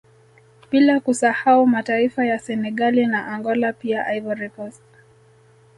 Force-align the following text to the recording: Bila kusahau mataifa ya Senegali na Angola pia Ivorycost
Bila 0.71 0.99
kusahau 0.99 1.65
mataifa 1.67 2.25
ya 2.25 2.39
Senegali 2.39 3.05
na 3.05 3.27
Angola 3.27 3.73
pia 3.73 4.15
Ivorycost 4.15 4.83